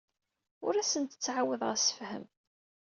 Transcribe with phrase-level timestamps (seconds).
[0.65, 2.25] Ur asent-d-ttɛawadeɣ assefhem.